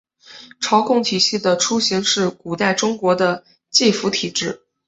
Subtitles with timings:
[0.59, 4.59] 朝贡体系的雏形是古代中国的畿服制度。